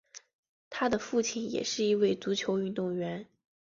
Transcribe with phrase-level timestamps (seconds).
[0.71, 3.27] 他的父亲也是一位足球运动员。